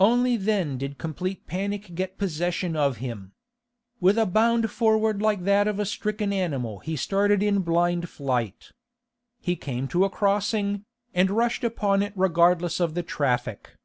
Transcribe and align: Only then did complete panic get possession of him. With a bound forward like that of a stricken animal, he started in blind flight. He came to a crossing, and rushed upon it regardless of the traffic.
Only 0.00 0.36
then 0.36 0.76
did 0.76 0.98
complete 0.98 1.46
panic 1.46 1.94
get 1.94 2.18
possession 2.18 2.74
of 2.74 2.96
him. 2.96 3.30
With 4.00 4.18
a 4.18 4.26
bound 4.26 4.72
forward 4.72 5.22
like 5.22 5.44
that 5.44 5.68
of 5.68 5.78
a 5.78 5.86
stricken 5.86 6.32
animal, 6.32 6.80
he 6.80 6.96
started 6.96 7.44
in 7.44 7.60
blind 7.60 8.08
flight. 8.08 8.72
He 9.40 9.54
came 9.54 9.86
to 9.94 10.04
a 10.04 10.10
crossing, 10.10 10.84
and 11.14 11.30
rushed 11.30 11.62
upon 11.62 12.02
it 12.02 12.12
regardless 12.16 12.80
of 12.80 12.94
the 12.94 13.04
traffic. 13.04 13.76